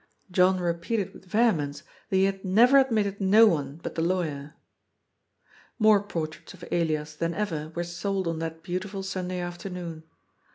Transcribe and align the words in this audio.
John 0.31 0.59
repeated 0.59 1.13
with 1.13 1.25
vehemence, 1.25 1.83
that 2.09 2.15
he 2.15 2.23
had" 2.23 2.43
never 2.59 2.79
admitted 2.79 3.21
no 3.21 3.45
one 3.45 3.79
but 3.83 3.93
the 3.93 4.01
lawyer." 4.01 4.55
More 5.77 6.01
portraits 6.01 6.55
of 6.55 6.63
Elias 6.71 7.13
than 7.15 7.35
ever 7.35 7.71
were 7.75 7.83
sold 7.83 8.27
on 8.27 8.39
that 8.39 8.63
beautiful 8.63 9.03
Sunday 9.03 9.39
afternoon. 9.39 10.01